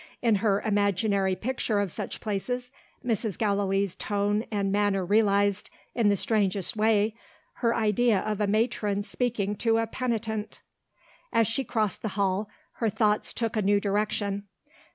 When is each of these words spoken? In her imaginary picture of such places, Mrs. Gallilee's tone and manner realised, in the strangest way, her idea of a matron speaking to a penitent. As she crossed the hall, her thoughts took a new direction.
In 0.19 0.37
her 0.37 0.61
imaginary 0.61 1.35
picture 1.35 1.77
of 1.79 1.91
such 1.91 2.21
places, 2.21 2.71
Mrs. 3.05 3.37
Gallilee's 3.37 3.95
tone 3.95 4.45
and 4.49 4.71
manner 4.71 5.05
realised, 5.05 5.69
in 5.93 6.09
the 6.09 6.15
strangest 6.15 6.75
way, 6.75 7.13
her 7.61 7.75
idea 7.75 8.19
of 8.21 8.41
a 8.41 8.47
matron 8.47 9.03
speaking 9.03 9.55
to 9.57 9.77
a 9.77 9.85
penitent. 9.85 10.59
As 11.31 11.45
she 11.45 11.63
crossed 11.63 12.01
the 12.01 12.07
hall, 12.17 12.49
her 12.77 12.89
thoughts 12.89 13.31
took 13.31 13.55
a 13.55 13.61
new 13.61 13.79
direction. 13.79 14.47